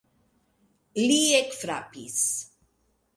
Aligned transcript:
Li 1.03 1.19
ekfrapis. 1.39 2.17